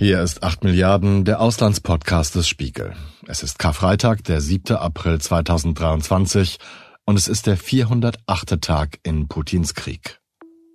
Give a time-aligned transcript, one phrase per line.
[0.00, 2.92] Hier ist 8 Milliarden, der Auslandspodcast des Spiegel.
[3.26, 4.76] Es ist Karfreitag, der 7.
[4.76, 6.58] April 2023
[7.04, 8.60] und es ist der 408.
[8.60, 10.20] Tag in Putins Krieg.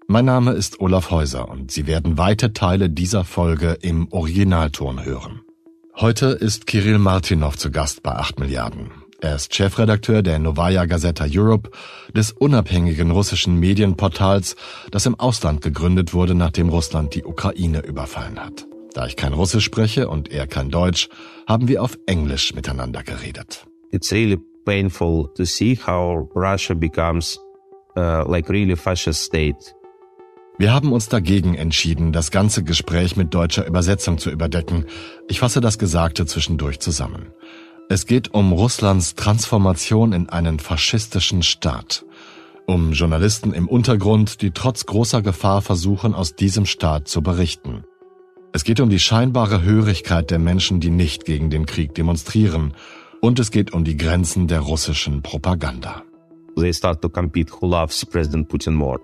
[0.10, 5.40] Mein Name ist Olaf Häuser und Sie werden weite Teile dieser Folge im Originalton hören.
[5.96, 8.92] Heute ist Kirill Martinov zu Gast bei 8 Milliarden.
[9.22, 11.72] Er ist Chefredakteur der Novaya Gazeta Europe,
[12.14, 14.58] des unabhängigen russischen Medienportals,
[14.92, 18.66] das im Ausland gegründet wurde, nachdem Russland die Ukraine überfallen hat.
[18.94, 21.10] Da ich kein Russisch spreche und er kein Deutsch,
[21.48, 23.66] haben wir auf Englisch miteinander geredet.
[23.92, 27.40] It's really painful to see how Russia becomes
[27.98, 29.76] uh, like really fascist state.
[30.60, 34.86] Wir haben uns dagegen entschieden, das ganze Gespräch mit deutscher Übersetzung zu überdecken.
[35.28, 37.34] Ich fasse das Gesagte zwischendurch zusammen.
[37.90, 42.06] Es geht um Russlands Transformation in einen faschistischen Staat.
[42.68, 47.84] Um Journalisten im Untergrund, die trotz großer Gefahr versuchen, aus diesem Staat zu berichten.
[48.56, 52.76] Es geht um die scheinbare Hörigkeit der Menschen, die nicht gegen den Krieg demonstrieren.
[53.20, 56.04] Und es geht um die Grenzen der russischen Propaganda.
[56.56, 59.00] They start to compete who loves President Putin more.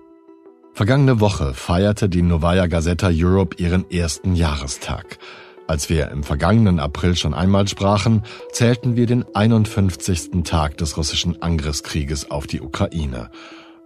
[0.72, 5.18] Vergangene Woche feierte die Novaya Gazeta Europe ihren ersten Jahrestag.
[5.66, 10.44] Als wir im vergangenen April schon einmal sprachen, zählten wir den 51.
[10.44, 13.30] Tag des russischen Angriffskrieges auf die Ukraine.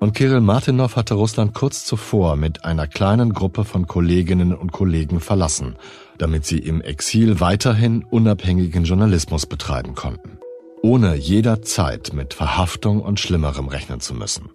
[0.05, 5.19] Und Kirill Martinov hatte Russland kurz zuvor mit einer kleinen Gruppe von Kolleginnen und Kollegen
[5.19, 5.77] verlassen,
[6.19, 10.37] damit sie im Exil weiterhin unabhängigen Journalismus betreiben konnten.
[10.83, 14.51] Ohne jederzeit mit Verhaftung und Schlimmerem rechnen zu müssen,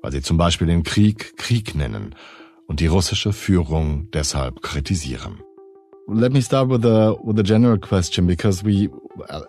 [0.00, 2.14] weil sie zum Beispiel den Krieg Krieg nennen
[2.66, 5.42] und die russische Führung deshalb kritisieren.
[6.08, 8.88] Let me start with a with a general question because we,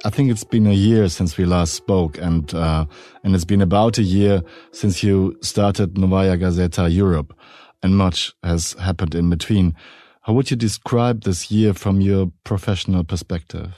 [0.03, 2.86] I think it's been a year since we last spoke, and uh,
[3.23, 4.41] and it's been about a year
[4.72, 7.38] since you started Novaya Gazeta Europe,
[7.83, 9.75] and much has happened in between.
[10.22, 13.76] How would you describe this year from your professional perspective?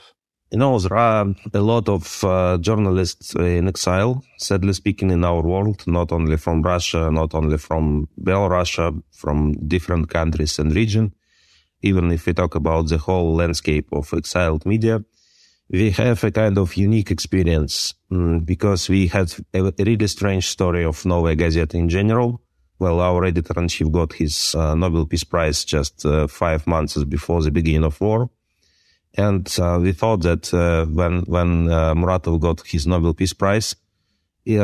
[0.50, 5.42] You know, there are a lot of uh, journalists in exile, sadly speaking, in our
[5.42, 11.12] world, not only from Russia, not only from Belarus, from different countries and region
[11.82, 15.02] even if we talk about the whole landscape of exiled media,
[15.70, 20.84] we have a kind of unique experience um, because we had a really strange story
[20.84, 22.40] of Novaya Gazeta in general.
[22.78, 27.50] Well, our editor-in-chief got his uh, Nobel Peace Prize just uh, five months before the
[27.50, 28.30] beginning of war.
[29.14, 33.76] And uh, we thought that uh, when when uh, Muratov got his Nobel Peace Prize,
[34.44, 34.56] we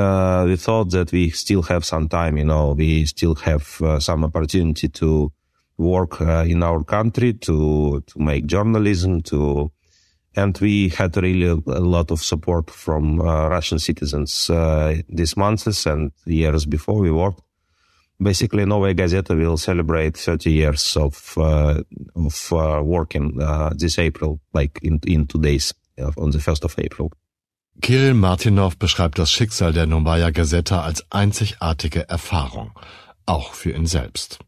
[0.56, 2.36] thought that we still have some time.
[2.36, 5.32] You know, we still have uh, some opportunity to
[5.78, 9.70] work uh, in our country to to make journalism to
[10.36, 15.86] and we had really a lot of support from uh, Russian citizens uh, these months
[15.86, 17.40] and years before we worked.
[18.20, 21.82] Basically, Novaya Gazeta will celebrate 30 years of uh,
[22.14, 25.74] of uh, working uh, this April, like in in two days,
[26.16, 27.12] on the first of April.
[27.82, 32.70] Kirill Martinov beschreibt das Schicksal der Novaya Gazeta als einzigartige Erfahrung,
[33.26, 34.38] auch für ihn selbst.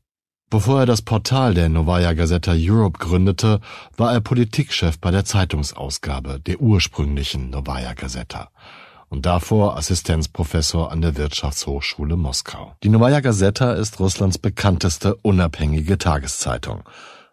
[0.51, 3.61] Bevor er das Portal der Novaya Gazeta Europe gründete,
[3.99, 8.49] war er Politikchef bei der Zeitungsausgabe der ursprünglichen Novaya Gazeta
[9.11, 12.75] und davor Assistenzprofessor an der Wirtschaftshochschule Moskau.
[12.83, 16.83] Die Novaya Gazeta ist Russlands bekannteste unabhängige Tageszeitung.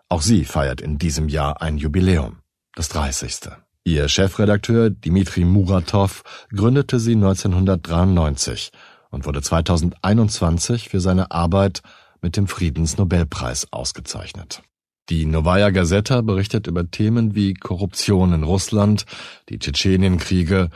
[0.10, 2.40] Auch sie feiert in diesem Jahr ein Jubiläum,
[2.76, 3.50] das 30.
[3.86, 6.24] Ihr Chefredakteur Dmitri Muratov
[6.54, 8.72] gründete sie 1993
[9.10, 11.82] und wurde 2021 für seine Arbeit
[12.26, 14.64] mit dem Friedensnobelpreis ausgezeichnet.
[15.10, 19.06] Die Novaya Gazeta berichtet über Themen wie Korruption in Russland,
[19.48, 20.72] die Tschetschenienkriege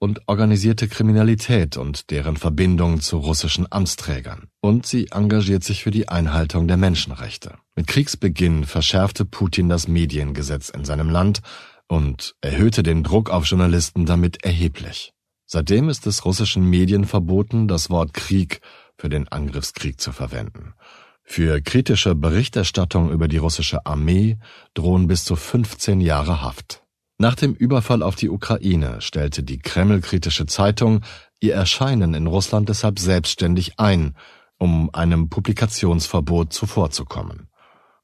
[0.00, 4.48] und organisierte Kriminalität und deren Verbindung zu russischen Amtsträgern.
[4.60, 7.54] Und sie engagiert sich für die Einhaltung der Menschenrechte.
[7.76, 11.42] Mit Kriegsbeginn verschärfte Putin das Mediengesetz in seinem Land
[11.86, 15.12] und erhöhte den Druck auf Journalisten damit erheblich.
[15.46, 18.60] Seitdem ist es russischen Medien verboten, das Wort Krieg
[18.98, 20.74] für den Angriffskrieg zu verwenden.
[21.22, 24.38] Für kritische Berichterstattung über die russische Armee
[24.74, 26.82] drohen bis zu 15 Jahre Haft.
[27.18, 31.02] Nach dem Überfall auf die Ukraine stellte die Kreml-kritische Zeitung
[31.40, 34.16] ihr Erscheinen in Russland deshalb selbstständig ein,
[34.58, 37.48] um einem Publikationsverbot zuvorzukommen.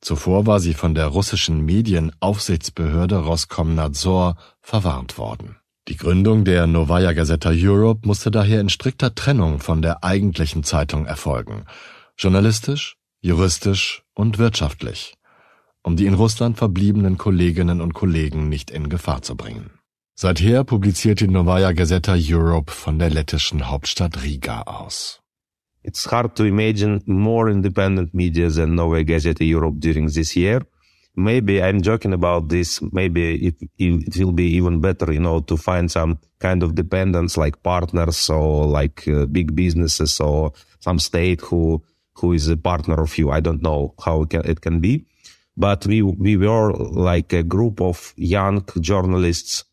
[0.00, 5.56] Zuvor war sie von der russischen Medienaufsichtsbehörde Roskomnadzor verwarnt worden.
[5.86, 11.04] Die Gründung der Novaya Gazeta Europe musste daher in strikter Trennung von der eigentlichen Zeitung
[11.04, 11.66] erfolgen,
[12.16, 15.14] journalistisch, juristisch und wirtschaftlich,
[15.82, 19.72] um die in Russland verbliebenen Kolleginnen und Kollegen nicht in Gefahr zu bringen.
[20.14, 25.20] Seither publiziert die Novaya Gazeta Europe von der lettischen Hauptstadt Riga aus.
[25.82, 30.62] It's hard to imagine more independent media than Novaya Gazeta Europe during this year.
[31.16, 32.80] Maybe I'm joking about this.
[32.92, 37.36] Maybe it, it will be even better, you know, to find some kind of dependents
[37.36, 41.82] like partners or like uh, big businesses or some state who,
[42.14, 43.30] who is a partner of you.
[43.30, 45.06] I don't know how it can, it can be,
[45.56, 49.64] but we, we were like a group of young journalists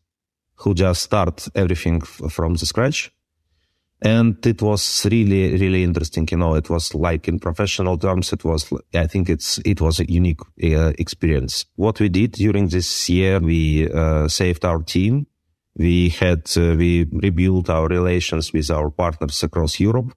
[0.56, 3.10] who just start everything from the scratch
[4.02, 8.44] and it was really really interesting you know it was like in professional terms it
[8.44, 11.64] was i think it's it was a unique uh, experience.
[11.76, 15.26] What we did during this year we uh, saved our team.
[15.76, 20.12] We had uh, we rebuilt our relations with our partners across europe.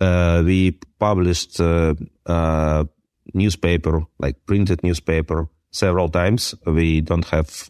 [0.00, 1.94] Uh, we published uh,
[2.26, 2.84] uh,
[3.34, 6.54] newspaper like printed newspaper several times.
[6.64, 7.66] We don't have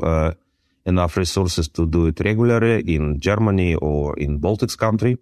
[0.87, 5.19] enough resources to do it regularly in germany or in baltics country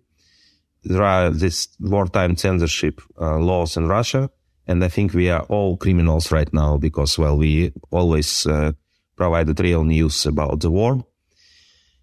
[0.85, 4.31] there are this wartime censorship uh, laws in Russia.
[4.67, 8.73] And I think we are all criminals right now because, well, we always uh,
[9.17, 11.05] provided real news about the war.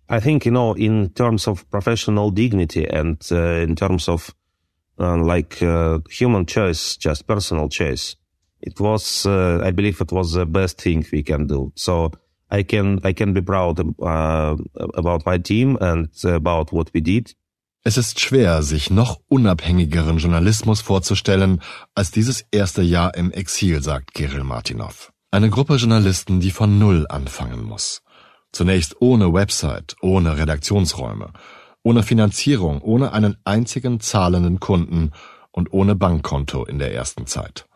[0.09, 4.33] I think, you know, in terms of professional dignity and uh, in terms of
[4.99, 8.15] uh, like uh, human choice, just personal choice,
[8.61, 11.71] it was, uh, I believe it was the best thing we can do.
[11.75, 12.11] So
[12.49, 17.33] I can, I can be proud about my team and about what we did.
[17.87, 21.61] Es ist schwer, sich noch unabhängigeren Journalismus vorzustellen
[21.93, 25.13] als dieses erste Jahr im Exil, sagt Kirill Martinov.
[25.29, 28.01] Eine Gruppe Journalisten, die von Null anfangen muss.
[28.51, 31.31] Zunächst ohne Website, ohne Redaktionsräume,
[31.83, 35.11] ohne Finanzierung, ohne einen einzigen zahlenden Kunden
[35.51, 37.67] und ohne Bankkonto in der ersten Zeit.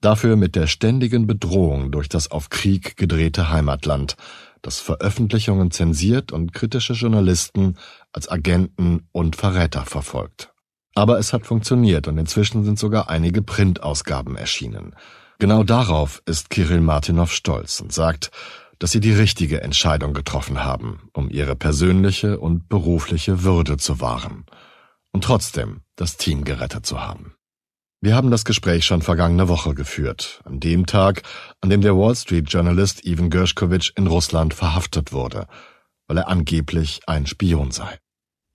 [0.00, 4.16] Dafür mit der ständigen Bedrohung durch das auf Krieg gedrehte Heimatland,
[4.60, 7.76] das Veröffentlichungen zensiert und kritische Journalisten
[8.12, 10.52] als Agenten und Verräter verfolgt.
[10.94, 14.94] Aber es hat funktioniert und inzwischen sind sogar einige Printausgaben erschienen.
[15.38, 18.30] Genau darauf ist Kirill Martinov stolz und sagt,
[18.78, 24.44] dass sie die richtige Entscheidung getroffen haben, um ihre persönliche und berufliche Würde zu wahren
[25.12, 27.34] und trotzdem das Team gerettet zu haben.
[28.00, 31.22] Wir haben das Gespräch schon vergangene Woche geführt, an dem Tag,
[31.60, 35.46] an dem der Wall Street Journalist Ivan Gershkovich in Russland verhaftet wurde,
[36.08, 37.98] weil er angeblich ein Spion sei.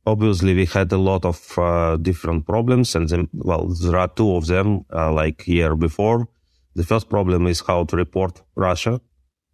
[0.05, 4.37] Obviously, we had a lot of uh, different problems, and then, well, there are two
[4.37, 6.27] of them, uh, like year before.
[6.75, 9.01] The first problem is how to report Russia.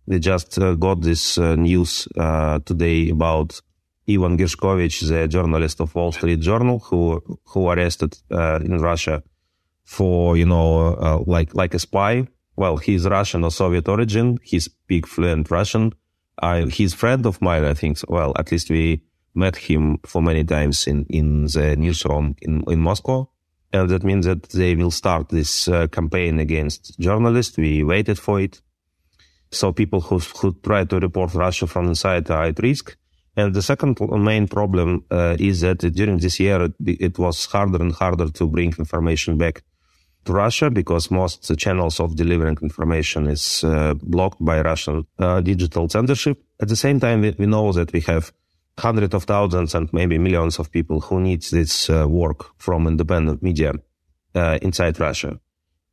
[0.06, 3.62] We just uh, got this uh, news uh, today about
[4.07, 9.24] Ivan Gershkovich, the journalist of Wall Street Journal, who who arrested uh, in Russia
[9.86, 12.28] for, you know, like, like a spy.
[12.56, 14.38] Well, he's Russian or Soviet origin.
[14.44, 15.94] He speaks fluent Russian.
[16.39, 18.00] I, he's friend of mine, I think.
[18.07, 19.01] Well, at least we
[19.35, 23.30] met him for many times in, in the newsroom in, in Moscow.
[23.71, 27.57] And that means that they will start this uh, campaign against journalists.
[27.57, 28.62] We waited for it.
[29.50, 32.95] So people who, who try to report Russia from inside are at risk.
[33.35, 37.81] And the second main problem uh, is that during this year, it, it was harder
[37.81, 39.63] and harder to bring information back
[40.25, 45.89] to Russia because most channels of delivering information is uh, blocked by Russian uh, digital
[45.89, 46.41] censorship.
[46.61, 48.31] At the same time, we, we, know that we have
[48.77, 53.43] hundreds of thousands and maybe millions of people who need this uh, work from independent
[53.43, 53.73] media
[54.35, 55.39] uh, inside Russia.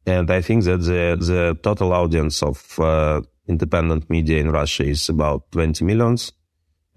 [0.06, 5.08] And I think that the, the total audience of uh, independent media in Russia is
[5.08, 6.32] about 20 millions.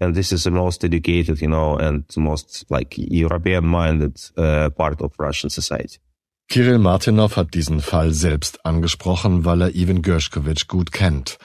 [0.00, 5.00] And this is the most educated, you know, and most like European minded uh, part
[5.02, 5.98] of Russian society.
[6.48, 11.38] Kirill Martinov hat diesen Fall selbst angesprochen, weil er Ivan Gershkovich gut kennt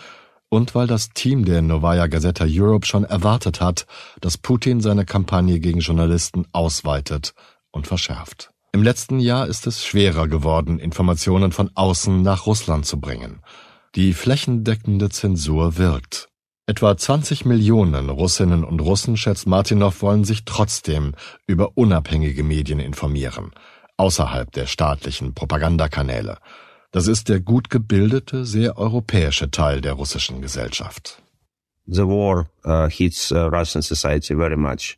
[0.50, 3.86] und weil das Team der Novaya Gazeta Europe schon erwartet hat,
[4.20, 7.34] dass Putin seine Kampagne gegen Journalisten ausweitet
[7.72, 8.51] und verschärft.
[8.72, 13.41] Im letzten Jahr ist es schwerer geworden, Informationen von außen nach Russland zu bringen.
[13.96, 16.27] Die flächendeckende Zensur wirkt.
[16.68, 21.15] Etwa 20 Millionen Russinnen und Russen, schätzt Martinov, wollen sich trotzdem
[21.48, 23.51] über unabhängige Medien informieren
[24.00, 26.38] außerhalb der staatlichen Propagandakanäle.
[26.91, 31.22] Das ist der gut gebildete, sehr europäische Teil der russischen Gesellschaft.
[31.86, 34.98] The war uh, hits uh, Russian society very much.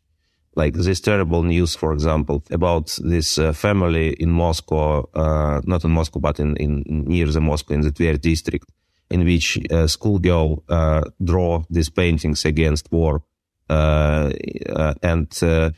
[0.55, 5.91] Like this terrible news, for example, about this uh, family in Moscow, uh, not in
[5.91, 8.69] Moscow, but in, in near the Moscow, in the Tver district,
[9.09, 13.23] in which a schoolgirl uh, draw these paintings against war,
[13.69, 14.31] uh,
[14.69, 15.71] uh, and uh,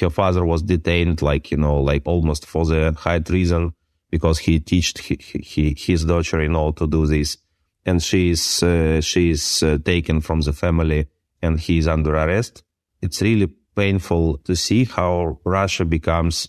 [0.00, 3.72] her father was detained, like, you know, like almost for the high treason
[4.10, 7.36] because he teached he, he, his daughter, you know, to do this.
[7.84, 11.06] And she's, uh, she's uh, taken from the family
[11.42, 12.62] and he's under arrest.
[13.02, 16.48] It's really painful to see how Russia becomes,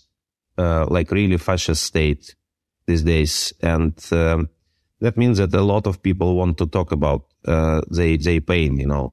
[0.56, 2.34] uh, like really fascist state
[2.86, 3.52] these days.
[3.60, 4.48] And, um,
[5.00, 8.80] That means that a lot of people want to talk about uh, their, their pain,
[8.80, 9.12] you know.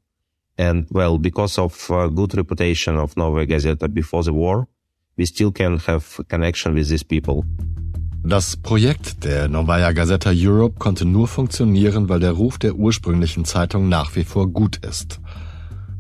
[0.58, 4.68] And well, because of uh, good reputation of Novaya Gazeta before the war,
[5.18, 7.44] we still can have connection with these people.
[8.26, 13.90] Das Projekt der Novaya Gazeta Europe konnte nur funktionieren, weil der Ruf der ursprünglichen Zeitung
[13.90, 15.20] nach wie vor gut ist.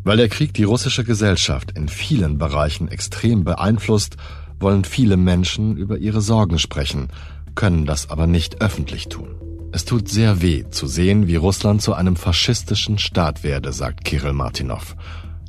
[0.05, 4.15] Weil der Krieg die russische Gesellschaft in vielen Bereichen extrem beeinflusst,
[4.59, 7.09] wollen viele Menschen über ihre Sorgen sprechen,
[7.55, 9.42] können das aber nicht öffentlich tun.
[9.73, 14.33] Es tut sehr weh zu sehen, wie Russland zu einem faschistischen Staat werde, sagt Kirill
[14.33, 14.95] Martinov.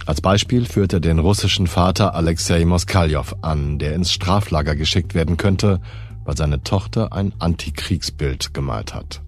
[0.06, 5.36] Als Beispiel führt er den russischen Vater Alexei Moskaljow an, der ins Straflager geschickt werden
[5.36, 5.78] könnte,
[6.24, 9.20] weil seine Tochter ein Antikriegsbild gemalt hat.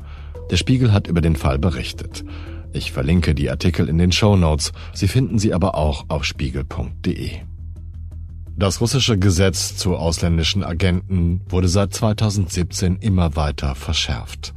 [0.50, 2.24] Der Spiegel hat über den Fall berichtet.
[2.72, 4.72] Ich verlinke die Artikel in den Show Notes.
[4.94, 7.32] Sie finden sie aber auch auf spiegel.de.
[8.56, 14.54] Das russische Gesetz zu ausländischen Agenten wurde seit 2017 immer weiter verschärft.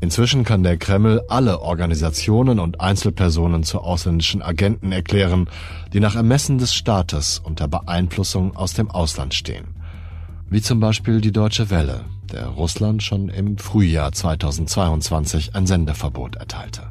[0.00, 5.48] Inzwischen kann der Kreml alle Organisationen und Einzelpersonen zu ausländischen Agenten erklären,
[5.92, 9.74] die nach Ermessen des Staates unter Beeinflussung aus dem Ausland stehen
[10.54, 16.82] wie zum Beispiel die Deutsche Welle, der Russland schon im Frühjahr 2022 ein Sendeverbot erteilte.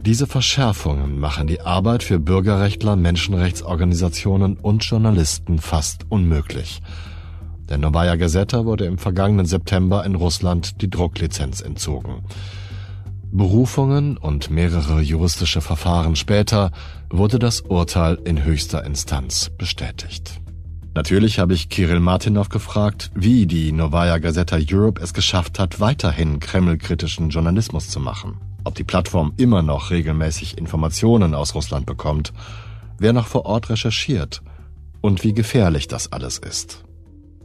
[0.00, 6.82] Diese Verschärfungen machen die Arbeit für Bürgerrechtler, Menschenrechtsorganisationen und Journalisten fast unmöglich.
[7.68, 12.24] Der Novaya Gazeta wurde im vergangenen September in Russland die Drucklizenz entzogen.
[13.32, 16.70] Berufungen und mehrere juristische Verfahren später
[17.10, 20.40] wurde das Urteil in höchster Instanz bestätigt.
[20.94, 26.38] Natürlich habe ich Kirill Martinov gefragt, wie die Novaya Gazeta Europe es geschafft hat, weiterhin
[26.38, 28.36] kremlkritischen Journalismus zu machen.
[28.62, 32.32] Ob die Plattform immer noch regelmäßig Informationen aus Russland bekommt,
[32.98, 34.42] wer noch vor Ort recherchiert
[35.00, 36.83] und wie gefährlich das alles ist.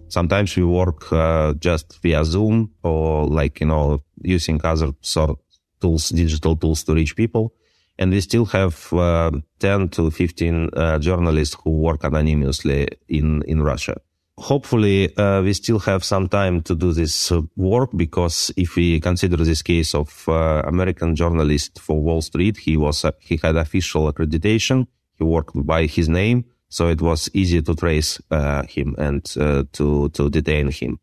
[0.10, 5.38] Sometimes we work uh, just via Zoom or like, you know, using other sort of
[5.80, 7.54] tools, digital tools to reach people.
[7.98, 13.62] And we still have uh, 10 to 15 uh, journalists who work anonymously in, in
[13.62, 13.98] Russia.
[14.38, 19.36] Hopefully, uh, we still have some time to do this work because if we consider
[19.36, 24.88] this case of uh, American journalist for Wall Street, he was, he had official accreditation.
[25.16, 26.46] He worked by his name.
[26.70, 28.22] So it was easy to trace,
[28.70, 31.00] him and, to, to detain him.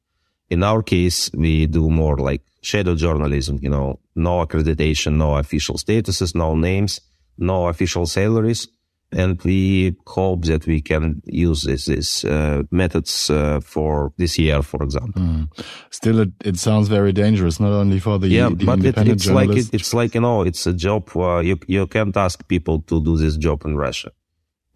[0.48, 5.76] In our case, we do more like shadow journalism, you know, no accreditation, no official
[5.76, 7.00] statuses, no names,
[7.38, 8.68] no official salaries.
[9.12, 14.62] And we hope that we can use these this uh, methods uh, for this year,
[14.62, 15.22] for example.
[15.22, 15.48] Mm.
[15.90, 19.30] Still, it, it sounds very dangerous, not only for the yeah, the but it, it's
[19.30, 21.08] like it, it's like you know, it's a job.
[21.14, 24.10] Uh, you you can't ask people to do this job in Russia.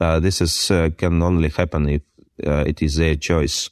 [0.00, 2.02] Uh, this is uh, can only happen if
[2.47, 3.71] uh, it is their choice.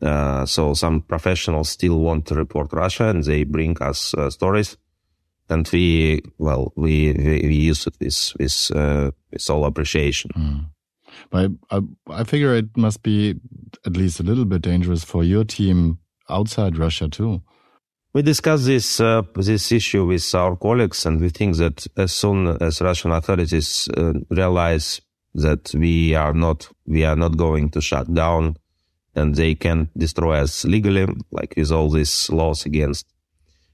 [0.00, 4.76] Uh, so some professionals still want to report Russia and they bring us uh, stories.
[5.48, 10.30] And we, well, we, we, use it with, with, uh, with all appreciation.
[10.34, 10.66] Mm.
[11.30, 13.38] But I, I figure it must be
[13.86, 17.42] at least a little bit dangerous for your team outside Russia too.
[18.14, 22.46] We discuss this uh, this issue with our colleagues, and we think that as soon
[22.60, 25.00] as Russian authorities uh, realize
[25.34, 28.56] that we are not we are not going to shut down
[29.14, 33.06] and they can destroy us legally, like with all these laws against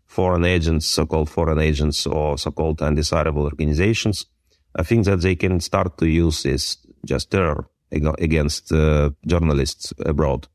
[0.06, 4.26] foreign agents, so-called foreign agents or so-called undesirable organizations.
[4.74, 10.46] I think that they can start to use this just terror against uh, journalists abroad.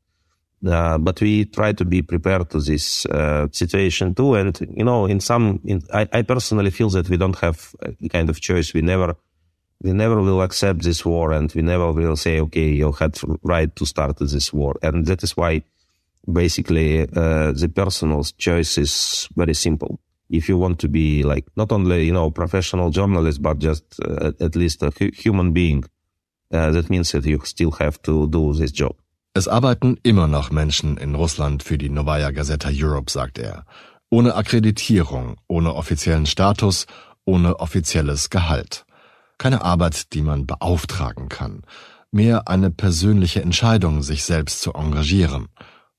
[0.66, 4.34] Uh, but we try to be prepared to this uh, situation too.
[4.34, 8.08] And, you know, in some, in, I, I personally feel that we don't have a
[8.08, 8.72] kind of choice.
[8.72, 9.14] We never
[9.82, 13.74] we never will accept this war and we never will say, okay, you had right
[13.76, 14.76] to start this war.
[14.82, 15.62] And that is why
[16.32, 20.00] basically uh, the personal choice is very simple.
[20.30, 24.32] If you want to be like not only, you know, professional journalist, but just uh,
[24.40, 25.84] at least a hu human being,
[26.50, 28.96] uh, that means that you still have to do this job.
[29.36, 33.64] Es arbeiten immer noch Menschen in Russland für die Novaya Gazeta Europe, sagt er.
[34.08, 36.86] Ohne Akkreditierung, ohne offiziellen Status,
[37.24, 38.84] ohne offizielles Gehalt.
[39.44, 41.64] Keine Arbeit, die man beauftragen kann.
[42.10, 45.48] Mehr eine persönliche Entscheidung, sich selbst zu engagieren.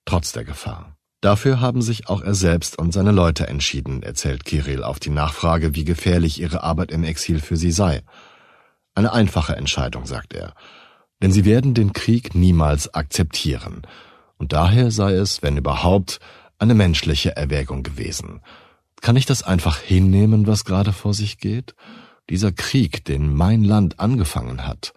[0.03, 0.97] Trotz der Gefahr.
[1.21, 5.75] Dafür haben sich auch er selbst und seine Leute entschieden, erzählt Kirill auf die Nachfrage,
[5.75, 8.01] wie gefährlich ihre Arbeit im Exil für sie sei.
[8.95, 10.55] Eine einfache Entscheidung, sagt er.
[11.21, 13.83] Denn sie werden den Krieg niemals akzeptieren.
[14.39, 16.19] Und daher sei es, wenn überhaupt,
[16.57, 18.41] eine menschliche Erwägung gewesen.
[19.01, 21.75] Kann ich das einfach hinnehmen, was gerade vor sich geht?
[22.29, 24.93] Dieser Krieg, den mein Land angefangen hat?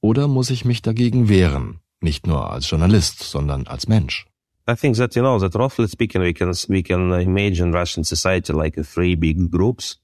[0.00, 4.26] Oder muss ich mich dagegen wehren, nicht nur als Journalist, sondern als Mensch?
[4.68, 8.52] I think that, you know, that roughly speaking, we can, we can imagine Russian society
[8.52, 9.98] like three big groups.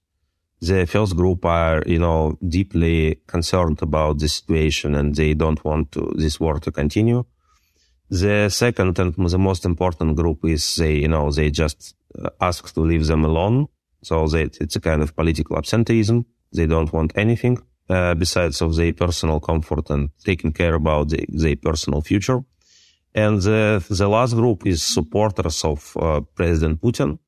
[0.61, 5.93] The first group are, you know, deeply concerned about the situation and they don't want
[5.93, 7.25] to, this war to continue.
[8.09, 12.73] The second and the most important group is they, you know, they just uh, ask
[12.73, 13.67] to leave them alone.
[14.03, 16.25] So they, it's a kind of political absenteeism.
[16.55, 17.59] They don't want anything
[17.89, 22.43] uh, besides of their personal comfort and taking care about the, their personal future.
[23.15, 27.19] And the, the last group is supporters of uh, President Putin.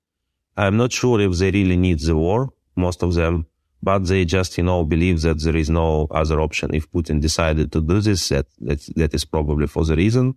[0.57, 3.47] I'm not sure if they really need the war, most of them,
[3.83, 6.75] but they just, you know, believe that there is no other option.
[6.75, 10.35] If Putin decided to do this, that, that, that is probably for the reason.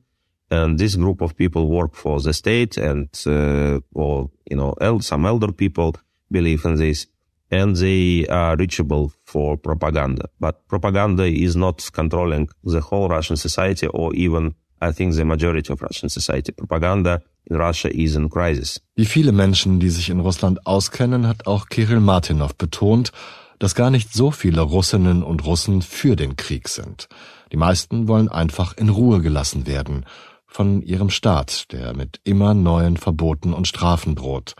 [0.51, 4.99] And this group of people work for the state and, uh, or, you know, el-
[4.99, 5.95] some elder people
[6.29, 7.07] believe in this
[7.51, 10.29] and they are reachable for propaganda.
[10.39, 15.73] But propaganda is not controlling the whole Russian society or even I think the majority
[15.73, 16.51] of Russian society.
[16.51, 18.79] Propaganda in Russia is in crisis.
[18.95, 23.11] Wie viele Menschen, die sich in Russland auskennen, hat auch Kirill Martinov betont,
[23.59, 27.09] dass gar nicht so viele Russinnen und Russen für den Krieg sind.
[27.51, 30.05] Die meisten wollen einfach in Ruhe gelassen werden
[30.47, 34.55] von ihrem Staat, der mit immer neuen Verboten und Strafen droht,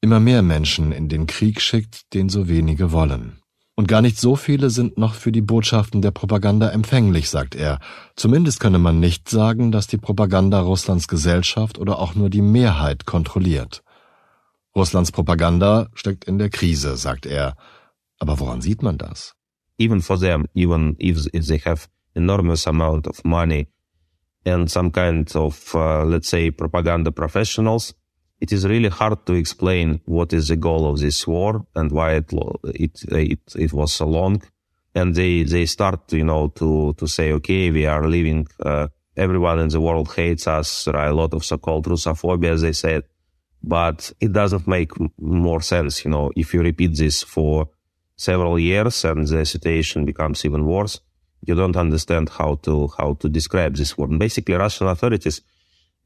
[0.00, 3.40] immer mehr Menschen in den Krieg schickt, den so wenige wollen.
[3.74, 7.78] Und gar nicht so viele sind noch für die Botschaften der Propaganda empfänglich, sagt er.
[8.14, 13.06] Zumindest könne man nicht sagen, dass die Propaganda Russlands Gesellschaft oder auch nur die Mehrheit
[13.06, 13.82] kontrolliert.
[14.76, 17.56] Russlands Propaganda steckt in der Krise, sagt er.
[18.18, 19.34] Aber woran sieht man das?
[19.78, 23.66] Even for them, even if, they have enormous amount of money
[24.44, 27.94] and some kind of, uh, let's say, propaganda professionals,
[28.40, 32.14] it is really hard to explain what is the goal of this war and why
[32.14, 32.32] it
[32.64, 34.42] it it, it was so long.
[34.94, 38.46] And they they start you know to to say okay we are leaving.
[38.58, 40.86] Uh, everyone in the world hates us.
[40.86, 43.02] A lot of so-called Russophobia, as they said,
[43.62, 46.04] but it doesn't make more sense.
[46.04, 47.68] You know, if you repeat this for
[48.16, 51.00] several years and the situation becomes even worse,
[51.46, 54.08] you don't understand how to how to describe this war.
[54.08, 55.42] And basically, Russian authorities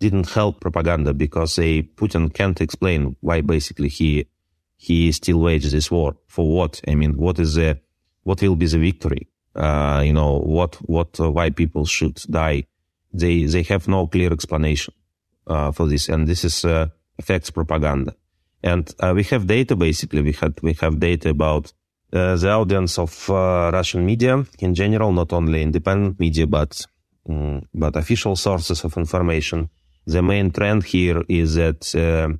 [0.04, 4.26] didn't help propaganda because they, Putin can't explain why basically he,
[4.76, 6.14] he still wages this war.
[6.26, 6.80] For what?
[6.86, 7.80] I mean, what is the,
[8.22, 9.28] what will be the victory?
[9.54, 12.66] Uh, you know, what, what, uh, why people should die?
[13.14, 14.92] They, they have no clear explanation,
[15.46, 16.08] uh, for this.
[16.10, 16.88] And this is, uh,
[17.18, 18.14] affects propaganda.
[18.62, 20.20] And, uh, we have data basically.
[20.20, 21.72] We had, we have data about,
[22.12, 26.84] uh, the audience of, Russian media in general, not only independent media, but,
[27.26, 29.70] um, but official sources of information
[30.06, 32.36] the main trend here is that uh,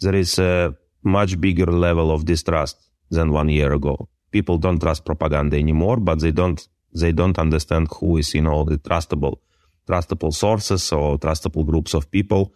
[0.00, 2.76] there is a much bigger level of distrust
[3.10, 4.08] than one year ago.
[4.30, 8.64] People don't trust propaganda anymore, but they don't they don't understand who is you know
[8.64, 9.40] the trustable
[9.88, 12.52] trustable sources or trustable groups of people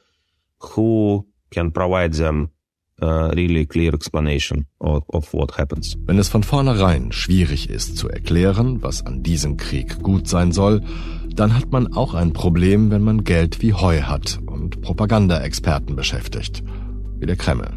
[0.59, 2.51] who can provide them
[3.03, 5.97] a really clear explanation of, of what happens.
[6.07, 10.81] Wenn es von vornherein schwierig ist zu erklären, was an diesem Krieg gut sein soll,
[11.37, 16.65] dann hat man auch ein Problem, wenn man Geld wie Heu hat und Propagandaexperten beschäftigt,
[17.19, 17.69] wie der Kreml.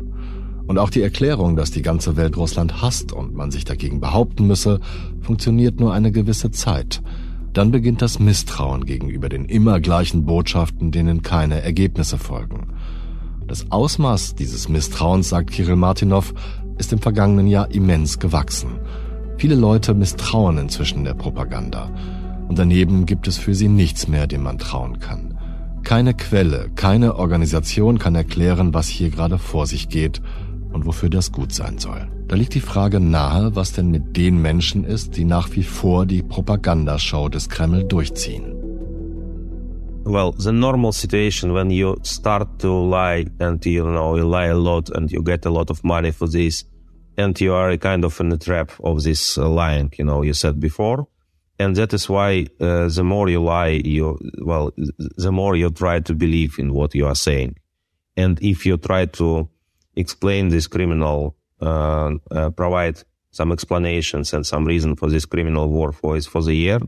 [0.66, 4.48] Und auch die Erklärung, dass die ganze Welt Russland hasst und man sich dagegen behaupten
[4.48, 4.80] müsse,
[5.20, 7.02] funktioniert nur eine gewisse Zeit.
[7.52, 12.68] Dann beginnt das Misstrauen gegenüber den immer gleichen Botschaften, denen keine Ergebnisse folgen.
[13.48, 16.34] Das Ausmaß dieses Misstrauens, sagt Kirill Martinov,
[16.78, 18.80] ist im vergangenen Jahr immens gewachsen.
[19.38, 21.92] Viele Leute misstrauen inzwischen der Propaganda
[22.50, 25.38] und daneben gibt es für sie nichts mehr, dem man trauen kann.
[25.84, 30.20] Keine Quelle, keine Organisation kann erklären, was hier gerade vor sich geht
[30.74, 32.08] und wofür das gut sein soll.
[32.28, 36.06] Da liegt die Frage nahe, was denn mit den Menschen ist, die nach wie vor
[36.06, 38.56] die Propagandashow des Kreml durchziehen.
[40.04, 44.56] Well, the normal situation when you start to lie and you know you lie a
[44.56, 46.68] lot and you get a lot of money for this
[47.16, 50.60] and you are kind of in the trap of this lying, you know, you said
[50.60, 51.06] before
[51.60, 54.72] and that is why uh, the more you lie, you well,
[55.18, 57.58] the more you try to believe in what you are saying,
[58.16, 59.50] and if you try to
[59.96, 65.92] explain this criminal, uh, uh, provide some explanations and some reason for this criminal war
[65.92, 66.80] for for the year,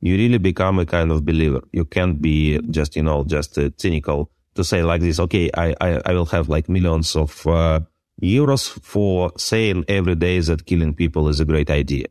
[0.00, 1.62] you really become a kind of believer.
[1.72, 5.18] You can't be just you know just uh, cynical to say like this.
[5.18, 7.80] Okay, I I, I will have like millions of uh,
[8.22, 12.06] euros for saying every day that killing people is a great idea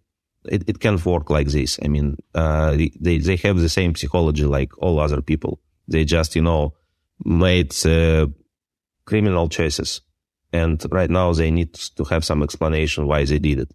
[0.49, 1.79] it, it can't work like this.
[1.83, 5.59] I mean, uh, they, they have the same psychology like all other people.
[5.87, 6.73] They just, you know,
[7.23, 8.27] made uh,
[9.05, 10.01] criminal choices.
[10.51, 13.71] And right now they need to have some explanation why they did it.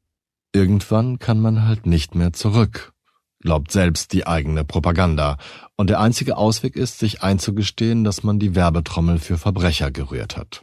[0.52, 2.92] Irgendwann kann man halt nicht mehr zurück.
[3.40, 5.36] glaubt selbst die eigene Propaganda,
[5.76, 10.62] und der einzige Ausweg ist, sich einzugestehen, dass man die Werbetrommel für Verbrecher gerührt hat.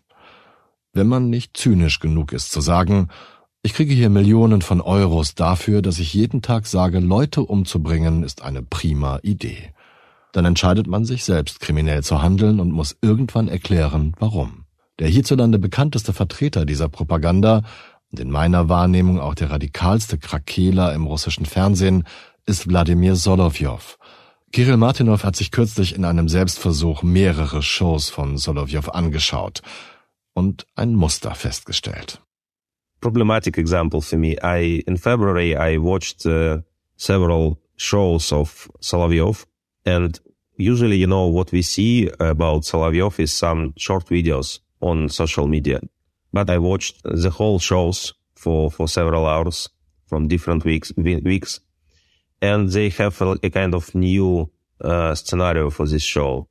[0.94, 3.10] Wenn man nicht zynisch genug ist zu sagen,
[3.68, 8.42] ich kriege hier Millionen von Euros dafür, dass ich jeden Tag sage, Leute umzubringen ist
[8.42, 9.74] eine prima Idee.
[10.32, 14.64] Dann entscheidet man sich selbst kriminell zu handeln und muss irgendwann erklären, warum.
[15.00, 17.64] Der hierzulande bekannteste Vertreter dieser Propaganda
[18.10, 22.06] und in meiner Wahrnehmung auch der radikalste Krakeler im russischen Fernsehen
[22.46, 23.98] ist Wladimir Solovjow.
[24.54, 29.62] Kirill Martinov hat sich kürzlich in einem Selbstversuch mehrere Shows von Solovjow angeschaut
[30.34, 32.22] und ein Muster festgestellt.
[33.00, 34.38] Problematic example for me.
[34.44, 36.60] I in February I watched uh,
[36.96, 39.46] several shows of Solovyov
[39.86, 40.20] and
[40.58, 45.80] usually you know what we see about Solovyov is some short videos on social media.
[46.34, 49.70] But I watched the whole shows for, for several hours
[50.06, 51.60] from different weeks, weeks.
[52.42, 54.50] And they have a, a kind of new
[54.82, 56.48] uh, scenario for this show.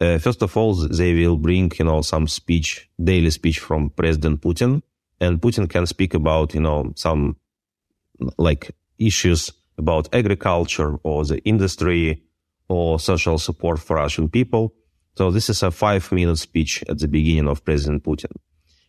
[0.00, 4.40] Uh, first of all, they will bring, you know, some speech, daily speech from President
[4.40, 4.82] Putin.
[5.20, 7.36] And Putin can speak about, you know, some
[8.36, 12.22] like issues about agriculture or the industry
[12.68, 14.74] or social support for Russian people.
[15.16, 18.32] So this is a five minute speech at the beginning of President Putin.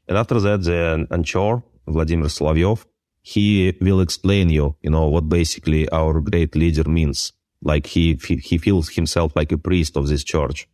[0.08, 2.86] And after that, the anchor, Vladimir Solovyov,
[3.22, 7.34] he will explain you, you know, what basically our great leader means.
[7.62, 10.68] Like he, he feels himself like a priest of this church,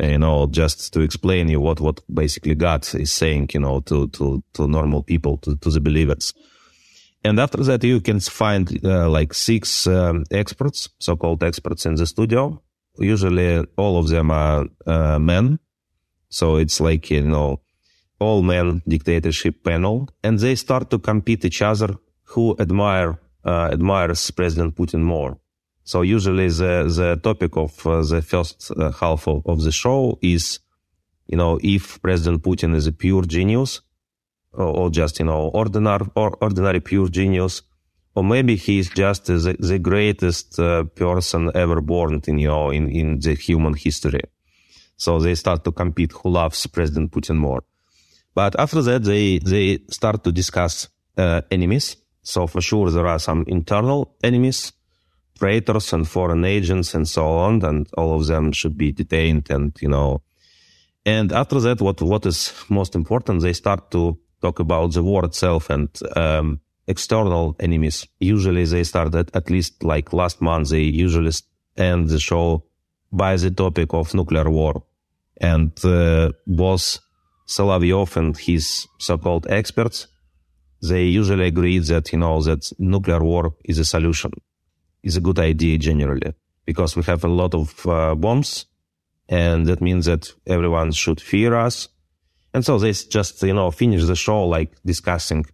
[0.00, 4.08] you know, just to explain you what, what basically God is saying, you know, to,
[4.08, 6.32] to, to normal people, to, to the believers.
[7.24, 12.06] And after that, you can find uh, like six um, experts, so-called experts in the
[12.06, 12.60] studio
[12.98, 15.58] usually all of them are uh, men.
[16.28, 17.60] So it's like, you know,
[18.18, 24.30] all men dictatorship panel and they start to compete each other who admire, uh, admires
[24.30, 25.38] President Putin more.
[25.84, 30.18] So usually the, the topic of uh, the first uh, half of, of, the show
[30.22, 30.60] is,
[31.26, 33.80] you know, if President Putin is a pure genius
[34.52, 37.62] or, or just, you know, ordinary, or ordinary pure genius
[38.14, 42.88] or maybe he's just the, the greatest uh, person ever born in you know in,
[42.88, 44.20] in the human history.
[44.96, 47.64] So they start to compete who loves President Putin more.
[48.34, 51.96] But after that, they they start to discuss uh, enemies.
[52.22, 54.72] So for sure, there are some internal enemies,
[55.42, 59.76] traitors and foreign agents and so on, and all of them should be detained and
[59.82, 60.22] you know.
[61.04, 65.24] And after that, what what is most important, they start to talk about the war
[65.24, 68.06] itself and um, external enemies.
[68.20, 71.32] Usually they start at, at least like last month, they usually
[71.76, 72.64] end the show
[73.10, 74.74] by the topic of nuclear war.
[75.40, 76.98] And uh, both
[77.48, 80.06] Solovyov and his so-called experts,
[80.90, 84.32] they usually agree that, you know, that nuclear war is a solution,
[85.02, 86.34] is a good idea generally,
[86.64, 88.66] because we have a lot of uh, bombs
[89.28, 91.88] and that means that everyone should fear us.
[92.54, 95.46] And so they just, you know, finish the show like discussing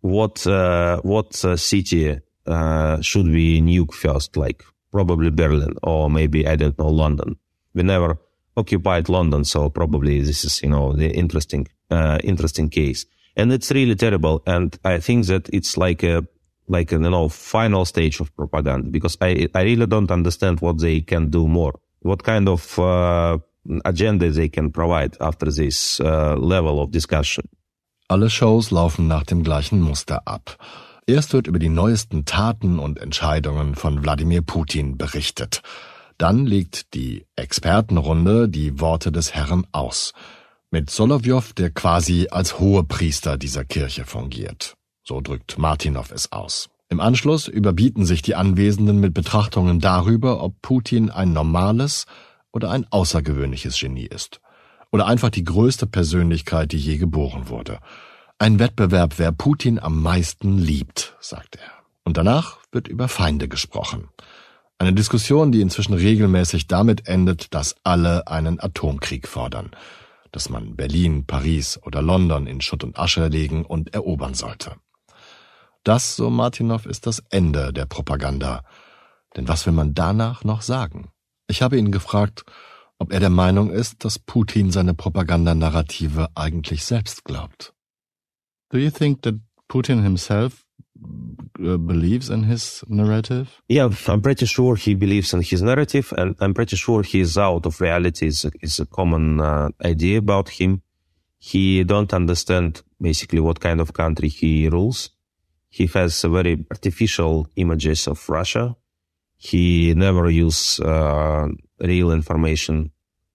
[0.00, 4.36] what uh, what uh, city uh, should we nuke first?
[4.36, 7.36] Like probably Berlin or maybe I don't know London.
[7.72, 8.18] We never
[8.56, 13.70] occupied London, so probably this is you know the interesting uh, interesting case, and it's
[13.70, 14.42] really terrible.
[14.46, 16.26] And I think that it's like a
[16.68, 21.00] like you know final stage of propaganda because I I really don't understand what they
[21.00, 21.74] can do more.
[22.00, 23.38] What kind of uh,
[23.84, 27.48] agenda they can provide after this uh, level of discussion.
[28.08, 30.58] Alle Shows laufen nach dem gleichen Muster ab.
[31.06, 35.62] Erst wird über die neuesten Taten und Entscheidungen von Wladimir Putin berichtet.
[36.18, 40.12] Dann legt die Expertenrunde die Worte des Herrn aus.
[40.70, 44.76] Mit Solovjow, der quasi als Hohepriester dieser Kirche fungiert.
[45.04, 46.70] So drückt Martinov es aus.
[46.88, 52.06] Im Anschluss überbieten sich die Anwesenden mit Betrachtungen darüber, ob Putin ein normales
[52.52, 54.40] oder ein außergewöhnliches Genie ist
[54.92, 57.80] oder einfach die größte Persönlichkeit, die je geboren wurde.
[58.38, 61.70] Ein Wettbewerb, wer Putin am meisten liebt, sagt er.
[62.04, 64.08] Und danach wird über Feinde gesprochen.
[64.78, 69.70] Eine Diskussion, die inzwischen regelmäßig damit endet, dass alle einen Atomkrieg fordern,
[70.32, 74.76] dass man Berlin, Paris oder London in Schutt und Asche legen und erobern sollte.
[75.84, 78.64] Das, so Martinov, ist das Ende der Propaganda.
[79.36, 81.10] Denn was will man danach noch sagen?
[81.46, 82.44] Ich habe ihn gefragt,
[82.98, 87.74] ob er der Meinung ist, dass Putin seine Propagandanarrative eigentlich selbst glaubt.
[88.70, 89.34] Do you think that
[89.68, 90.64] Putin himself
[91.58, 93.48] uh, believes in his narrative?
[93.68, 97.66] Yeah, I'm pretty sure he believes in his narrative, and I'm pretty sure he's out
[97.66, 98.26] of reality.
[98.26, 100.82] Is a, is a common uh, idea about him.
[101.38, 105.10] He don't understand basically what kind of country he rules.
[105.76, 108.76] He has very artificial images of Russia
[109.36, 112.92] He never use uh, real information.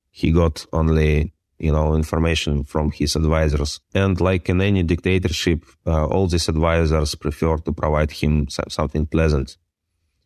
[0.10, 3.80] He got only you know, information from his advisors.
[3.94, 9.58] And like in any dictatorship, uh, all these advisors prefer to provide him something pleasant.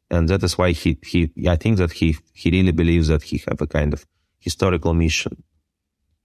[0.09, 3.41] And that is why he, he, I think that he, he really believes that he
[3.49, 4.05] have a kind of
[4.39, 5.43] historical mission.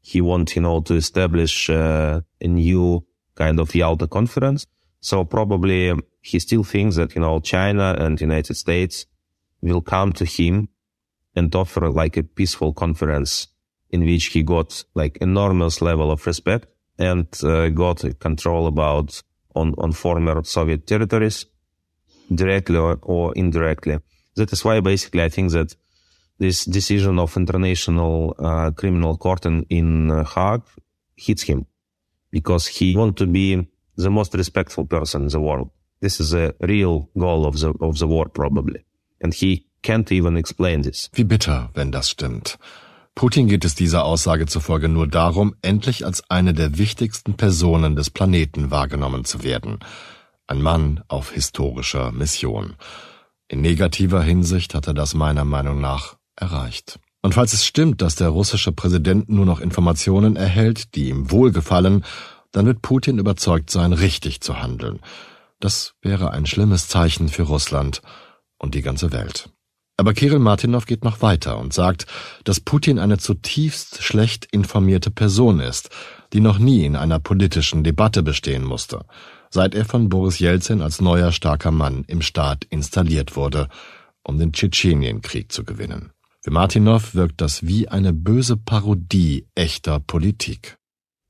[0.03, 4.67] He wants, you know, to establish uh, a new kind of Yalta conference.
[5.01, 9.07] So probably he still thinks that, you know, China and United States
[9.61, 10.69] will come to him
[11.35, 13.49] and offer like a peaceful conference
[13.91, 16.67] in which he got like enormous level of respect
[16.99, 19.23] and uh, got control about
[19.55, 21.47] on, on former Soviet territories
[22.35, 23.99] directly or, or indirectly.
[24.37, 25.75] That is why basically I think that
[26.39, 30.63] this decision of international uh, criminal court in, in uh, Hague
[31.17, 31.67] hits him
[32.31, 33.67] because he want to be
[33.99, 35.71] the most respectful person in the world.
[36.01, 38.85] This is a real goal of the, of the war probably.
[39.21, 41.11] And he can't even explain this.
[41.13, 42.59] Wie bitter, wenn das stimmt.
[43.17, 48.11] Putin geht es dieser Aussage zufolge nur darum, endlich als eine der wichtigsten Personen des
[48.11, 49.81] Planeten wahrgenommen zu werden.
[50.47, 52.77] Ein Mann auf historischer Mission.
[53.49, 57.01] In negativer Hinsicht hat er das meiner Meinung nach erreicht.
[57.21, 62.05] Und falls es stimmt, dass der russische Präsident nur noch Informationen erhält, die ihm wohlgefallen,
[62.53, 65.01] dann wird Putin überzeugt sein, richtig zu handeln.
[65.61, 68.03] Das wäre ein schlimmes Zeichen für Russland
[68.59, 69.51] und die ganze Welt.
[69.97, 72.07] Aber Kirill Martinov geht noch weiter und sagt,
[72.45, 75.91] dass Putin eine zutiefst schlecht informierte Person ist,
[76.33, 79.05] die noch nie in einer politischen Debatte bestehen musste,
[79.51, 83.69] seit er von Boris Jelzin als neuer starker Mann im Staat installiert wurde,
[84.23, 86.13] um den Tschetschenienkrieg zu gewinnen.
[86.43, 90.79] Für Martinov wirkt das wie eine böse Parodie echter Politik.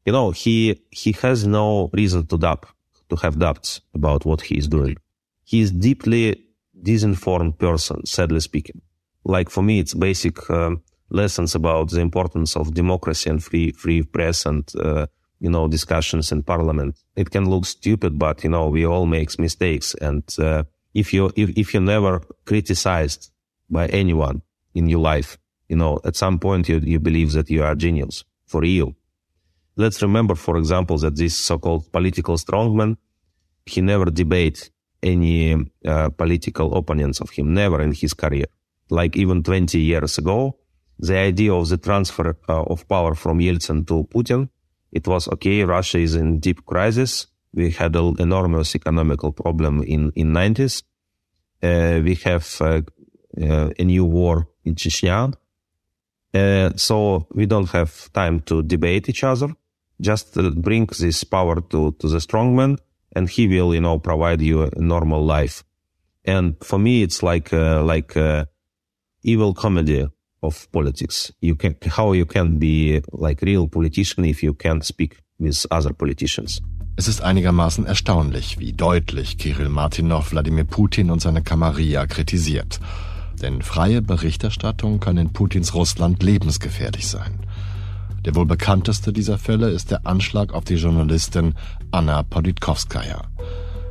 [0.08, 2.64] You know, he, he has no reason to doubt,
[3.10, 4.96] to have doubts about what he is doing.
[5.44, 6.46] He is deeply
[6.82, 8.80] disinformed person, sadly speaking.
[9.24, 10.76] Like for me, it's basic uh,
[11.10, 15.08] lessons about the importance of democracy and free free press and uh,
[15.40, 16.96] you know discussions in parliament.
[17.14, 19.94] It can look stupid, but you know we all make mistakes.
[20.00, 23.30] And uh, if you if, if you never criticized
[23.68, 24.40] by anyone
[24.72, 25.36] in your life,
[25.68, 28.94] you know at some point you you believe that you are genius for real.
[29.78, 32.96] Let's remember, for example, that this so-called political strongman,
[33.64, 35.54] he never debate any
[35.86, 38.46] uh, political opponents of him, never in his career.
[38.90, 40.58] Like even 20 years ago,
[40.98, 44.48] the idea of the transfer uh, of power from Yeltsin to Putin,
[44.90, 47.28] it was okay, Russia is in deep crisis.
[47.54, 50.82] We had an enormous economical problem in, in 90s.
[51.62, 52.82] Uh, we have uh,
[53.40, 55.32] uh, a new war in Chechnya.
[56.34, 59.54] Uh, so we don't have time to debate each other.
[60.00, 62.78] Just bring this power to, to the strongman
[63.14, 65.64] and he will, you know, provide you a normal life.
[66.24, 68.44] And for me, it's like, uh, like, uh,
[69.22, 70.06] evil comedy
[70.42, 71.32] of politics.
[71.40, 75.92] You can, how you can be like real politician if you can't speak with other
[75.92, 76.60] politicians.
[76.96, 82.80] Es ist einigermaßen erstaunlich, wie deutlich Kirill Martinov Wladimir Putin und seine Camarilla kritisiert.
[83.40, 87.46] Denn freie Berichterstattung kann in Putins Russland lebensgefährlich sein.
[88.28, 91.54] Der wohl bekannteste dieser Fälle ist der Anschlag auf die Journalistin
[91.92, 93.22] Anna Politkovskaya.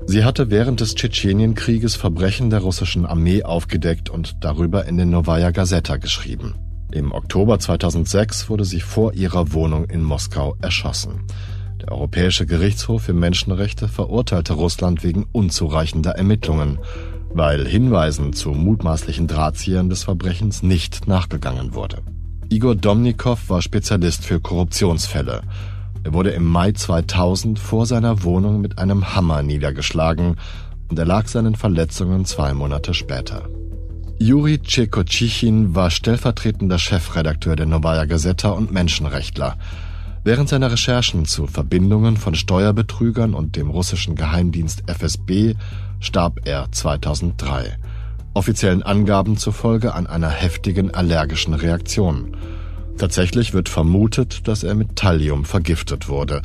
[0.06, 5.50] Sie hatte während des Tschetschenienkrieges Verbrechen der russischen Armee aufgedeckt und darüber in den Novaya
[5.50, 6.54] Gazeta geschrieben.
[6.91, 11.23] Im Oktober 2006 wurde sie vor ihrer Wohnung in Moskau erschossen.
[11.82, 16.78] Der Europäische Gerichtshof für Menschenrechte verurteilte Russland wegen unzureichender Ermittlungen,
[17.34, 22.04] weil Hinweisen zu mutmaßlichen Drahtziehern des Verbrechens nicht nachgegangen wurde.
[22.49, 25.41] Igor Domnikow war Spezialist für Korruptionsfälle.
[26.03, 30.38] Er wurde im Mai 2000 vor seiner Wohnung mit einem Hammer niedergeschlagen
[30.88, 33.49] und erlag seinen Verletzungen zwei Monate später.
[34.17, 39.57] Juri Tschekotschichin war stellvertretender Chefredakteur der Novaya Gazeta und Menschenrechtler.
[40.23, 45.55] Während seiner Recherchen zu Verbindungen von Steuerbetrügern und dem russischen Geheimdienst FSB
[45.99, 47.77] starb er 2003
[48.38, 52.38] offiziellen Angaben zufolge an einer heftigen allergischen Reaktion.
[52.97, 56.43] Tatsächlich wird vermutet, dass er mit Thallium vergiftet wurde,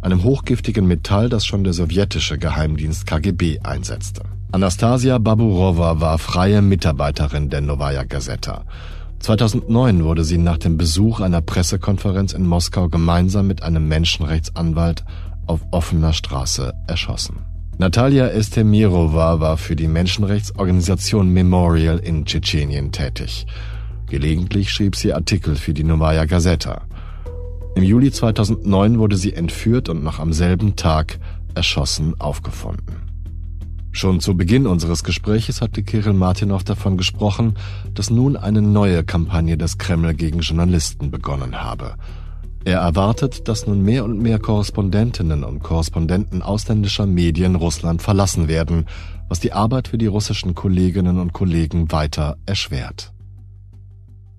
[0.00, 4.22] einem hochgiftigen Metall, das schon der sowjetische Geheimdienst KGB einsetzte.
[4.52, 8.64] Anastasia Baburova war freie Mitarbeiterin der Novaya Gazeta.
[9.20, 15.04] 2009 wurde sie nach dem Besuch einer Pressekonferenz in Moskau gemeinsam mit einem Menschenrechtsanwalt
[15.46, 17.53] auf offener Straße erschossen.
[17.76, 23.46] Natalia Estemirova war für die Menschenrechtsorganisation Memorial in Tschetschenien tätig.
[24.08, 26.82] Gelegentlich schrieb sie Artikel für die Novaya Gazeta.
[27.74, 31.18] Im Juli 2009 wurde sie entführt und noch am selben Tag
[31.56, 32.94] erschossen aufgefunden.
[33.90, 37.54] Schon zu Beginn unseres Gespräches hatte Kirill Martinov davon gesprochen,
[37.92, 41.96] dass nun eine neue Kampagne des Kreml gegen Journalisten begonnen habe.
[42.66, 48.86] Er erwartet, dass nun mehr und mehr Korrespondentinnen und Korrespondenten ausländischer Medien Russland verlassen werden,
[49.28, 53.12] was die Arbeit für die russischen Kolleginnen und Kollegen weiter erschwert.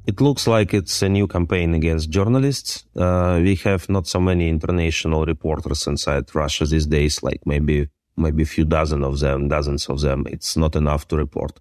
[0.07, 2.85] It looks like it's a new campaign against journalists.
[2.95, 8.43] Uh, we have not so many international reporters inside Russia these days, like maybe maybe
[8.43, 10.25] a few dozen of them, dozens of them.
[10.27, 11.59] It's not enough to report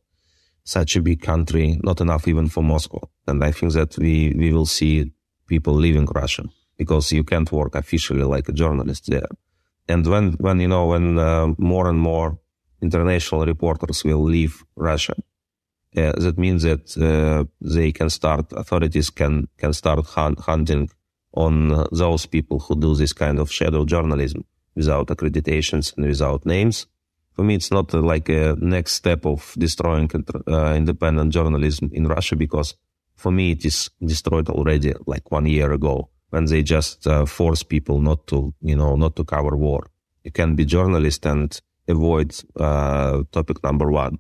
[0.65, 3.09] such a big country, not enough even for Moscow.
[3.27, 5.13] And I think that we, we will see
[5.47, 6.45] people leaving Russia
[6.77, 9.29] because you can't work officially like a journalist there.
[9.89, 12.39] And when, when, you know, when uh, more and more
[12.81, 15.15] international reporters will leave Russia,
[15.97, 20.89] uh, that means that uh, they can start, authorities can, can start hunt, hunting
[21.35, 26.87] on those people who do this kind of shadow journalism without accreditations and without names.
[27.33, 30.11] For me, it's not uh, like a next step of destroying
[30.49, 32.75] uh, independent journalism in Russia because
[33.17, 37.63] for me, it is destroyed already like one year ago when they just uh, force
[37.63, 39.87] people not to, you know, not to cover war.
[40.25, 44.19] You can be journalist and avoid uh, topic number one.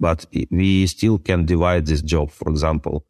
[0.00, 2.30] But we still can divide this job.
[2.30, 3.06] For example,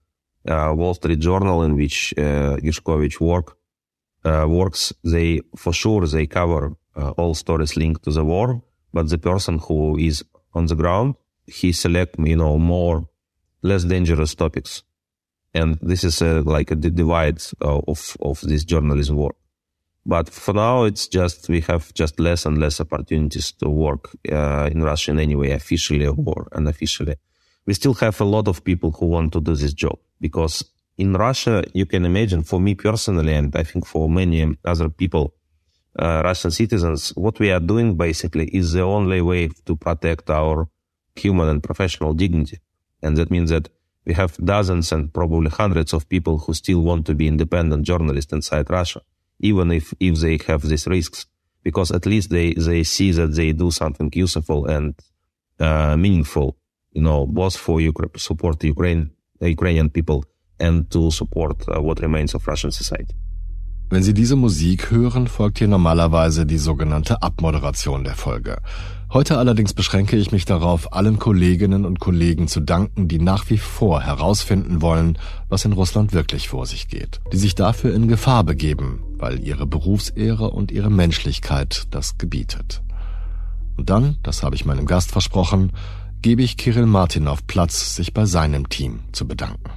[0.46, 2.58] uh, Wall Street Journal, in which uh,
[3.20, 3.56] work,
[4.24, 9.08] uh, works, they for sure they cover uh, all stories linked to the war, but
[9.08, 11.14] the person who is on the ground,
[11.46, 13.08] he select you know more
[13.62, 14.82] less dangerous topics,
[15.54, 19.36] and this is uh, like a divide uh, of of this journalism work.
[20.06, 24.68] But for now, it's just we have just less and less opportunities to work uh,
[24.70, 27.16] in Russia in any way, officially or unofficially.
[27.66, 30.64] We still have a lot of people who want to do this job because
[30.98, 35.34] in Russia, you can imagine for me personally, and I think for many other people,
[35.98, 40.68] uh, Russian citizens, what we are doing basically is the only way to protect our
[41.16, 42.58] human and professional dignity.
[43.02, 43.68] And that means that
[44.06, 48.32] we have dozens and probably hundreds of people who still want to be independent journalists
[48.32, 49.00] inside Russia,
[49.40, 51.26] even if, if they have these risks,
[51.62, 54.94] because at least they, they see that they do something useful and
[55.58, 56.56] uh, meaningful,
[56.92, 60.24] you know, both for Ukraine, support Ukraine, Ukrainian people
[60.58, 63.14] and to support uh, what remains of Russian society.
[63.90, 68.56] Wenn Sie diese Musik hören, folgt hier normalerweise die sogenannte Abmoderation der Folge.
[69.14, 73.58] Heute allerdings beschränke ich mich darauf, allen Kolleginnen und Kollegen zu danken, die nach wie
[73.58, 78.42] vor herausfinden wollen, was in Russland wirklich vor sich geht, die sich dafür in Gefahr
[78.42, 82.82] begeben, weil ihre Berufsehre und ihre Menschlichkeit das gebietet.
[83.76, 85.70] Und dann, das habe ich meinem Gast versprochen,
[86.20, 89.70] gebe ich Kirill Martinov Platz, sich bei seinem Team zu bedanken.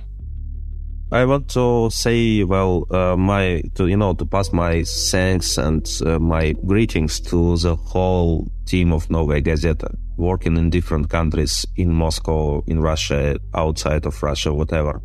[1.09, 5.87] I want to say, well, uh, my, to, you know, to pass my thanks and
[6.05, 11.93] uh, my greetings to the whole team of Novaya Gazeta, working in different countries, in
[11.93, 15.01] Moscow, in Russia, outside of Russia, whatever.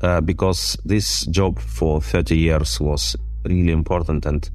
[0.00, 4.48] Uh, because this job for 30 years was really important and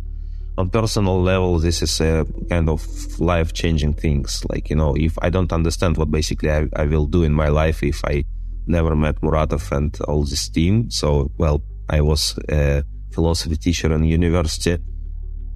[0.58, 2.86] on personal level, this is a kind of
[3.20, 4.44] life changing things.
[4.50, 7.48] Like, you know, if I don't understand what basically I, I will do in my
[7.48, 8.26] life if I
[8.68, 10.90] never met Muratov and all this team.
[10.90, 14.78] So, well, I was a philosophy teacher in university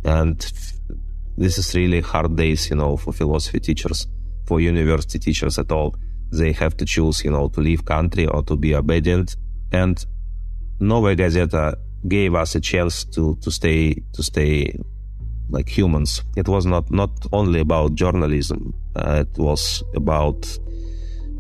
[0.03, 0.39] and
[1.37, 4.07] this is really hard days, you know, for philosophy teachers,
[4.45, 5.95] for university teachers at all.
[6.31, 9.35] They have to choose, you know, to leave country or to be obedient.
[9.71, 10.03] And
[10.79, 11.75] Novaya Gazeta
[12.07, 14.77] gave us a chance to, to stay, to stay
[15.49, 16.23] like humans.
[16.35, 18.73] It was not, not only about journalism.
[18.95, 20.45] Uh, it was about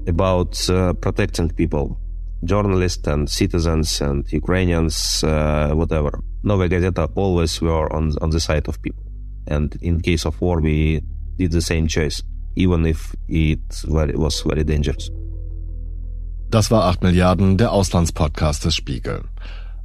[0.07, 1.97] about uh, protecting people,
[2.43, 6.19] journalists and citizens and Ukrainians, uh, whatever.
[6.43, 9.03] Novaya Gazeta always were on, on the side of people.
[9.47, 11.01] And in case of war, we
[11.37, 12.21] did the same choice,
[12.55, 15.09] even if it was very dangerous.
[16.49, 19.23] Das war 8 Milliarden, der Auslandspodcast des Spiegel.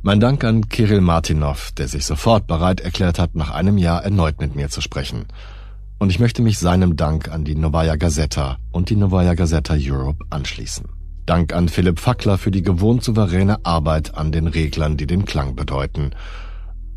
[0.02, 4.40] Mein Dank an Kirill Martinov, der sich sofort bereit erklärt hat, nach einem Jahr erneut
[4.40, 5.26] mit mir zu sprechen.
[6.00, 10.24] Und ich möchte mich seinem Dank an die Novaya Gazeta und die Novaya Gazeta Europe
[10.30, 10.86] anschließen.
[11.26, 15.56] Dank an Philipp Fackler für die gewohnt souveräne Arbeit an den Reglern, die den Klang
[15.56, 16.12] bedeuten.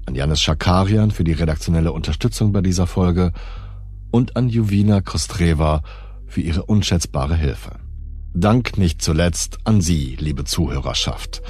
[0.05, 3.34] An Janis Schakarian für die redaktionelle Unterstützung bei dieser Folge
[4.09, 5.84] und an Juvina Kostreva
[6.25, 7.82] für ihre unschätzbare Hilfe.
[8.34, 11.41] Dank nicht zuletzt an Sie, liebe Zuhörerschaft.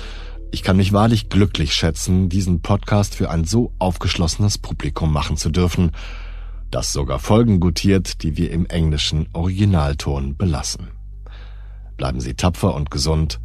[0.49, 5.51] Ich kann mich wahrlich glücklich schätzen, diesen Podcast für ein so aufgeschlossenes Publikum machen zu
[5.51, 5.91] dürfen,
[6.73, 10.87] das sogar Folgen gutiert, die wir im englischen Originalton belassen.
[11.97, 13.39] Bleiben Sie tapfer und gesund.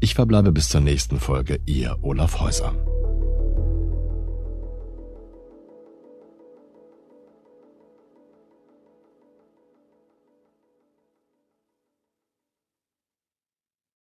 [0.00, 2.74] Ich verbleibe bis zur nächsten Folge, Ihr Olaf Häuser.